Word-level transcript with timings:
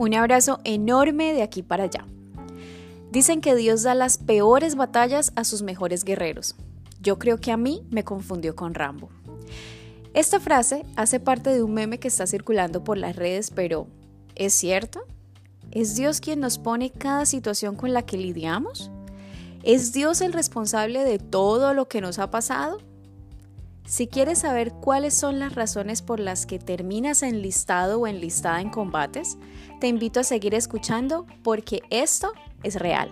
Un 0.00 0.14
abrazo 0.14 0.60
enorme 0.64 1.34
de 1.34 1.42
aquí 1.42 1.62
para 1.62 1.84
allá. 1.84 2.06
Dicen 3.10 3.42
que 3.42 3.54
Dios 3.54 3.82
da 3.82 3.94
las 3.94 4.16
peores 4.16 4.74
batallas 4.74 5.30
a 5.36 5.44
sus 5.44 5.60
mejores 5.60 6.04
guerreros. 6.04 6.56
Yo 7.02 7.18
creo 7.18 7.36
que 7.36 7.52
a 7.52 7.58
mí 7.58 7.86
me 7.90 8.02
confundió 8.02 8.56
con 8.56 8.72
Rambo. 8.72 9.10
Esta 10.14 10.40
frase 10.40 10.86
hace 10.96 11.20
parte 11.20 11.50
de 11.50 11.62
un 11.62 11.74
meme 11.74 11.98
que 11.98 12.08
está 12.08 12.26
circulando 12.26 12.82
por 12.82 12.96
las 12.96 13.14
redes, 13.14 13.50
pero 13.50 13.88
¿es 14.36 14.54
cierto? 14.54 15.02
¿Es 15.70 15.96
Dios 15.96 16.22
quien 16.22 16.40
nos 16.40 16.56
pone 16.56 16.90
cada 16.90 17.26
situación 17.26 17.76
con 17.76 17.92
la 17.92 18.00
que 18.00 18.16
lidiamos? 18.16 18.90
¿Es 19.64 19.92
Dios 19.92 20.22
el 20.22 20.32
responsable 20.32 21.04
de 21.04 21.18
todo 21.18 21.74
lo 21.74 21.88
que 21.88 22.00
nos 22.00 22.18
ha 22.18 22.30
pasado? 22.30 22.78
Si 23.86 24.06
quieres 24.06 24.40
saber 24.40 24.72
cuáles 24.72 25.14
son 25.14 25.38
las 25.38 25.54
razones 25.54 26.02
por 26.02 26.20
las 26.20 26.46
que 26.46 26.58
terminas 26.58 27.22
enlistado 27.22 28.00
o 28.00 28.06
enlistada 28.06 28.60
en 28.60 28.70
combates, 28.70 29.36
te 29.80 29.88
invito 29.88 30.20
a 30.20 30.24
seguir 30.24 30.54
escuchando 30.54 31.26
porque 31.42 31.80
esto 31.90 32.32
es 32.62 32.76
real. 32.76 33.10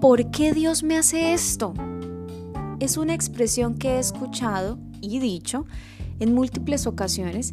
¿Por 0.00 0.30
qué 0.30 0.54
Dios 0.54 0.82
me 0.82 0.96
hace 0.96 1.34
esto? 1.34 1.74
Es 2.80 2.96
una 2.96 3.12
expresión 3.12 3.76
que 3.76 3.96
he 3.96 3.98
escuchado 3.98 4.78
y 5.02 5.18
dicho 5.18 5.66
en 6.20 6.34
múltiples 6.34 6.86
ocasiones 6.86 7.52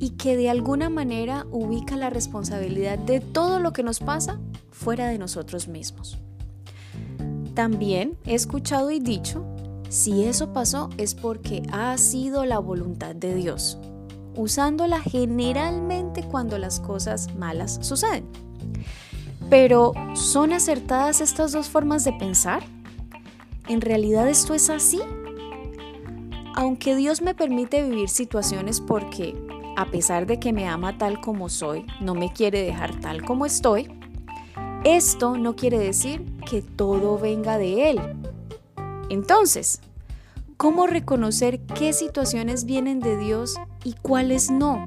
y 0.00 0.10
que 0.10 0.36
de 0.36 0.48
alguna 0.48 0.88
manera 0.88 1.46
ubica 1.52 1.94
la 1.94 2.08
responsabilidad 2.08 2.98
de 2.98 3.20
todo 3.20 3.60
lo 3.60 3.72
que 3.74 3.82
nos 3.82 4.00
pasa 4.00 4.40
fuera 4.70 5.06
de 5.08 5.18
nosotros 5.18 5.68
mismos. 5.68 6.18
También 7.54 8.16
he 8.24 8.34
escuchado 8.34 8.90
y 8.90 8.98
dicho, 8.98 9.44
si 9.90 10.24
eso 10.24 10.54
pasó 10.54 10.88
es 10.96 11.14
porque 11.14 11.62
ha 11.70 11.96
sido 11.98 12.46
la 12.46 12.58
voluntad 12.58 13.14
de 13.14 13.34
Dios, 13.34 13.76
usándola 14.34 15.00
generalmente 15.00 16.22
cuando 16.22 16.56
las 16.56 16.80
cosas 16.80 17.34
malas 17.34 17.78
suceden. 17.82 18.24
Pero, 19.50 19.92
¿son 20.14 20.54
acertadas 20.54 21.20
estas 21.20 21.52
dos 21.52 21.68
formas 21.68 22.04
de 22.04 22.14
pensar? 22.14 22.62
¿En 23.68 23.82
realidad 23.82 24.28
esto 24.30 24.54
es 24.54 24.70
así? 24.70 25.00
Aunque 26.54 26.96
Dios 26.96 27.20
me 27.20 27.34
permite 27.34 27.82
vivir 27.82 28.08
situaciones 28.08 28.80
porque 28.80 29.34
a 29.76 29.86
pesar 29.86 30.26
de 30.26 30.38
que 30.38 30.52
me 30.52 30.68
ama 30.68 30.98
tal 30.98 31.20
como 31.20 31.48
soy, 31.48 31.86
no 32.00 32.14
me 32.14 32.32
quiere 32.32 32.62
dejar 32.62 32.98
tal 33.00 33.24
como 33.24 33.46
estoy, 33.46 33.88
esto 34.84 35.36
no 35.36 35.56
quiere 35.56 35.78
decir 35.78 36.24
que 36.48 36.62
todo 36.62 37.18
venga 37.18 37.58
de 37.58 37.90
Él. 37.90 38.00
Entonces, 39.10 39.80
¿cómo 40.56 40.86
reconocer 40.86 41.60
qué 41.60 41.92
situaciones 41.92 42.64
vienen 42.64 43.00
de 43.00 43.18
Dios 43.18 43.56
y 43.84 43.94
cuáles 43.94 44.50
no? 44.50 44.86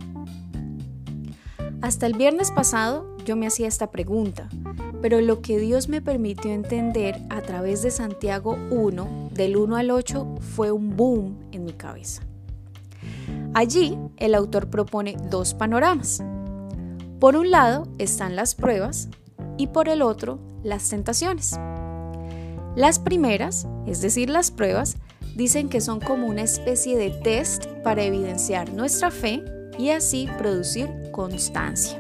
Hasta 1.81 2.06
el 2.06 2.14
viernes 2.14 2.52
pasado 2.52 3.17
yo 3.26 3.36
me 3.36 3.48
hacía 3.48 3.67
esta 3.67 3.92
pregunta, 3.92 4.50
pero 5.02 5.22
lo 5.22 5.42
que 5.42 5.59
Dios 5.59 5.89
me 5.89 6.02
permitió 6.02 6.52
entender 6.52 7.22
a 7.30 7.42
través 7.42 7.81
de 7.84 7.92
Santiago 7.92 8.58
1, 8.72 9.30
del 9.31 9.58
1 9.58 9.76
al 9.76 9.92
8, 9.92 10.36
fue 10.39 10.72
un 10.72 10.95
boom 10.95 11.38
en 11.52 11.66
mi 11.66 11.73
cabeza. 11.73 12.23
Allí, 13.55 13.99
el 14.17 14.33
autor 14.33 14.69
propone 14.69 15.15
dos 15.29 15.53
panoramas. 15.53 16.23
Por 17.19 17.35
un 17.35 17.51
lado 17.51 17.87
están 17.99 18.35
las 18.35 18.55
pruebas 18.55 19.09
y 19.57 19.67
por 19.67 19.89
el 19.89 20.01
otro 20.01 20.39
las 20.63 20.89
tentaciones. 20.89 21.59
Las 22.75 22.97
primeras, 22.97 23.67
es 23.85 24.01
decir, 24.01 24.31
las 24.31 24.49
pruebas, 24.49 24.97
dicen 25.35 25.69
que 25.69 25.81
son 25.81 25.99
como 25.99 26.25
una 26.25 26.41
especie 26.41 26.97
de 26.97 27.11
test 27.11 27.67
para 27.83 28.03
evidenciar 28.03 28.73
nuestra 28.73 29.11
fe 29.11 29.43
y 29.77 29.89
así 29.89 30.27
producir 30.39 30.89
constancia. 31.11 31.99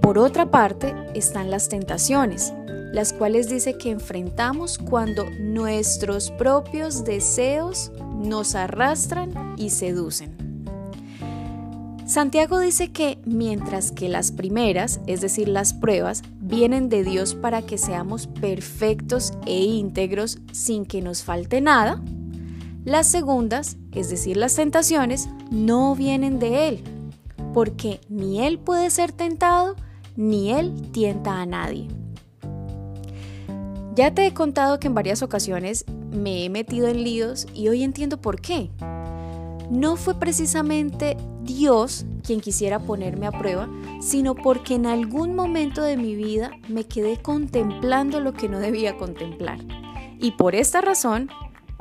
Por 0.00 0.18
otra 0.18 0.50
parte 0.50 0.94
están 1.14 1.50
las 1.50 1.68
tentaciones, 1.68 2.54
las 2.92 3.12
cuales 3.12 3.50
dice 3.50 3.76
que 3.76 3.90
enfrentamos 3.90 4.78
cuando 4.78 5.28
nuestros 5.38 6.30
propios 6.30 7.04
deseos 7.04 7.92
nos 8.24 8.54
arrastran 8.54 9.54
y 9.56 9.70
seducen. 9.70 10.44
Santiago 12.06 12.58
dice 12.58 12.92
que 12.92 13.18
mientras 13.24 13.90
que 13.90 14.10
las 14.10 14.30
primeras, 14.30 15.00
es 15.06 15.22
decir, 15.22 15.48
las 15.48 15.72
pruebas, 15.72 16.22
vienen 16.38 16.90
de 16.90 17.02
Dios 17.02 17.34
para 17.34 17.62
que 17.62 17.78
seamos 17.78 18.26
perfectos 18.26 19.32
e 19.46 19.62
íntegros 19.62 20.38
sin 20.52 20.84
que 20.84 21.00
nos 21.00 21.22
falte 21.22 21.62
nada, 21.62 22.02
las 22.84 23.06
segundas, 23.06 23.78
es 23.92 24.10
decir, 24.10 24.36
las 24.36 24.54
tentaciones, 24.54 25.30
no 25.50 25.96
vienen 25.96 26.38
de 26.38 26.68
Él, 26.68 26.84
porque 27.54 28.00
ni 28.10 28.42
Él 28.42 28.58
puede 28.58 28.90
ser 28.90 29.12
tentado, 29.12 29.74
ni 30.14 30.52
Él 30.52 30.74
tienta 30.92 31.40
a 31.40 31.46
nadie. 31.46 31.88
Ya 33.94 34.12
te 34.12 34.26
he 34.26 34.34
contado 34.34 34.78
que 34.78 34.88
en 34.88 34.94
varias 34.94 35.22
ocasiones 35.22 35.86
me 36.14 36.44
he 36.44 36.50
metido 36.50 36.88
en 36.88 37.04
líos 37.04 37.46
y 37.54 37.68
hoy 37.68 37.82
entiendo 37.82 38.20
por 38.20 38.40
qué. 38.40 38.70
No 39.70 39.96
fue 39.96 40.14
precisamente 40.14 41.16
Dios 41.42 42.06
quien 42.22 42.40
quisiera 42.40 42.78
ponerme 42.78 43.26
a 43.26 43.32
prueba, 43.32 43.68
sino 44.00 44.34
porque 44.34 44.74
en 44.74 44.86
algún 44.86 45.34
momento 45.34 45.82
de 45.82 45.96
mi 45.96 46.14
vida 46.14 46.52
me 46.68 46.84
quedé 46.84 47.16
contemplando 47.20 48.20
lo 48.20 48.32
que 48.32 48.48
no 48.48 48.58
debía 48.58 48.96
contemplar. 48.96 49.58
Y 50.18 50.32
por 50.32 50.54
esta 50.54 50.80
razón 50.80 51.28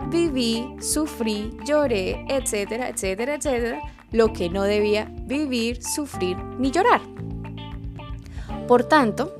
viví, 0.09 0.67
sufrí, 0.79 1.51
lloré, 1.65 2.25
etcétera, 2.27 2.89
etcétera, 2.89 3.35
etcétera, 3.35 3.79
lo 4.11 4.33
que 4.33 4.49
no 4.49 4.63
debía 4.63 5.11
vivir, 5.25 5.81
sufrir 5.83 6.37
ni 6.59 6.71
llorar. 6.71 7.01
Por 8.67 8.83
tanto, 8.83 9.33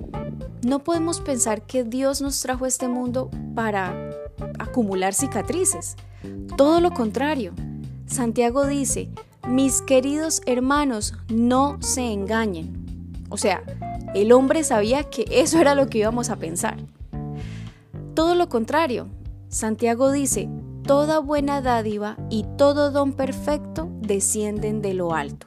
no 0.66 0.80
podemos 0.80 1.20
pensar 1.20 1.64
que 1.64 1.84
Dios 1.84 2.22
nos 2.22 2.40
trajo 2.42 2.66
a 2.66 2.68
este 2.68 2.88
mundo 2.88 3.30
para 3.56 4.13
acumular 4.74 5.14
cicatrices. 5.14 5.96
Todo 6.58 6.82
lo 6.82 6.92
contrario. 6.92 7.54
Santiago 8.08 8.66
dice, 8.66 9.12
mis 9.48 9.84
queridos 9.84 10.42
hermanos, 10.48 11.14
no 11.30 11.78
se 11.80 12.12
engañen. 12.12 13.22
O 13.30 13.38
sea, 13.38 13.62
el 14.16 14.32
hombre 14.32 14.64
sabía 14.64 15.04
que 15.04 15.26
eso 15.30 15.60
era 15.60 15.76
lo 15.76 15.88
que 15.88 16.00
íbamos 16.00 16.32
a 16.32 16.38
pensar. 16.38 16.78
Todo 18.16 18.34
lo 18.34 18.50
contrario. 18.50 19.10
Santiago 19.48 20.12
dice, 20.12 20.50
toda 20.82 21.20
buena 21.20 21.62
dádiva 21.62 22.18
y 22.32 22.44
todo 22.58 22.90
don 22.90 23.14
perfecto 23.14 23.92
descienden 24.02 24.82
de 24.82 24.96
lo 24.96 25.14
alto. 25.14 25.46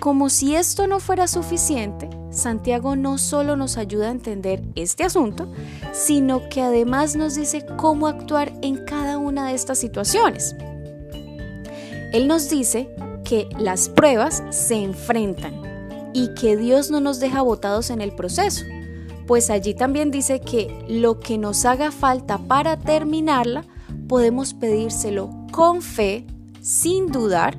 Como 0.00 0.30
si 0.30 0.54
esto 0.54 0.86
no 0.86 1.00
fuera 1.00 1.26
suficiente, 1.26 2.08
Santiago 2.40 2.96
no 2.96 3.18
solo 3.18 3.56
nos 3.56 3.76
ayuda 3.76 4.08
a 4.08 4.12
entender 4.12 4.62
este 4.74 5.04
asunto, 5.04 5.48
sino 5.92 6.48
que 6.48 6.62
además 6.62 7.16
nos 7.16 7.34
dice 7.34 7.64
cómo 7.76 8.06
actuar 8.06 8.52
en 8.62 8.84
cada 8.84 9.18
una 9.18 9.48
de 9.48 9.54
estas 9.54 9.78
situaciones. 9.78 10.56
Él 12.12 12.26
nos 12.26 12.50
dice 12.50 12.90
que 13.24 13.48
las 13.58 13.88
pruebas 13.88 14.42
se 14.50 14.76
enfrentan 14.76 15.60
y 16.12 16.34
que 16.34 16.56
Dios 16.56 16.90
no 16.90 17.00
nos 17.00 17.20
deja 17.20 17.42
botados 17.42 17.90
en 17.90 18.00
el 18.00 18.12
proceso, 18.12 18.64
pues 19.26 19.48
allí 19.50 19.74
también 19.74 20.10
dice 20.10 20.40
que 20.40 20.84
lo 20.88 21.20
que 21.20 21.38
nos 21.38 21.64
haga 21.64 21.92
falta 21.92 22.38
para 22.38 22.76
terminarla, 22.76 23.64
podemos 24.08 24.54
pedírselo 24.54 25.30
con 25.52 25.82
fe, 25.82 26.26
sin 26.60 27.12
dudar, 27.12 27.56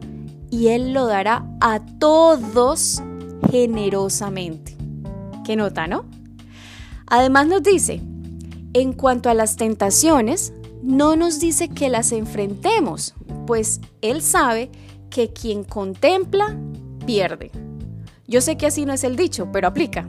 y 0.49 0.67
Él 0.67 0.91
lo 0.91 1.05
dará 1.05 1.45
a 1.61 1.79
todos 1.97 3.01
generosamente. 3.51 4.75
¿Qué 5.45 5.55
nota, 5.55 5.85
no? 5.85 6.05
Además 7.07 7.47
nos 7.47 7.61
dice, 7.61 8.01
en 8.73 8.93
cuanto 8.93 9.29
a 9.29 9.33
las 9.33 9.57
tentaciones, 9.57 10.53
no 10.81 11.15
nos 11.15 11.39
dice 11.39 11.67
que 11.69 11.89
las 11.89 12.13
enfrentemos, 12.13 13.13
pues 13.45 13.81
Él 14.01 14.21
sabe 14.21 14.71
que 15.09 15.33
quien 15.33 15.63
contempla, 15.63 16.57
pierde. 17.05 17.51
Yo 18.27 18.39
sé 18.39 18.55
que 18.55 18.67
así 18.67 18.85
no 18.85 18.93
es 18.93 19.03
el 19.03 19.17
dicho, 19.17 19.49
pero 19.51 19.67
aplica. 19.67 20.07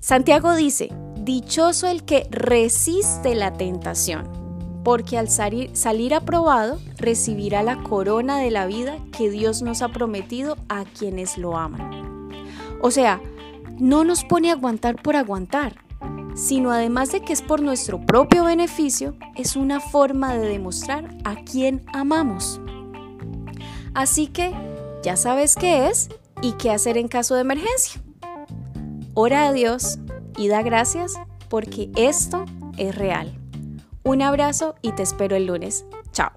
Santiago 0.00 0.54
dice, 0.54 0.90
dichoso 1.16 1.88
el 1.88 2.04
que 2.04 2.28
resiste 2.30 3.34
la 3.34 3.52
tentación 3.52 4.41
porque 4.84 5.16
al 5.16 5.28
salir, 5.28 6.14
aprobado 6.14 6.80
recibirá 6.96 7.62
la 7.62 7.82
corona 7.82 8.38
de 8.38 8.50
la 8.50 8.66
vida 8.66 8.98
que 9.16 9.30
Dios 9.30 9.62
nos 9.62 9.82
ha 9.82 9.88
prometido 9.88 10.56
a 10.68 10.84
quienes 10.84 11.38
lo 11.38 11.56
aman. 11.56 12.28
O 12.80 12.90
sea, 12.90 13.20
no 13.78 14.04
nos 14.04 14.24
pone 14.24 14.50
a 14.50 14.54
aguantar 14.54 15.00
por 15.00 15.16
aguantar, 15.16 15.76
sino 16.34 16.72
además 16.72 17.12
de 17.12 17.20
que 17.20 17.32
es 17.32 17.42
por 17.42 17.62
nuestro 17.62 18.04
propio 18.04 18.44
beneficio, 18.44 19.14
es 19.36 19.56
una 19.56 19.80
forma 19.80 20.34
de 20.34 20.48
demostrar 20.48 21.16
a 21.24 21.36
quién 21.36 21.84
amamos. 21.92 22.60
Así 23.94 24.26
que 24.26 24.52
ya 25.02 25.16
sabes 25.16 25.54
qué 25.54 25.88
es 25.88 26.08
y 26.40 26.52
qué 26.52 26.70
hacer 26.70 26.96
en 26.96 27.08
caso 27.08 27.34
de 27.34 27.42
emergencia. 27.42 28.02
Ora 29.14 29.46
a 29.46 29.52
Dios 29.52 29.98
y 30.36 30.48
da 30.48 30.62
gracias 30.62 31.14
porque 31.48 31.90
esto 31.94 32.46
es 32.78 32.94
real. 32.94 33.41
Un 34.04 34.22
abrazo 34.22 34.74
y 34.82 34.92
te 34.92 35.02
espero 35.02 35.36
el 35.36 35.46
lunes. 35.46 35.86
Chao. 36.12 36.32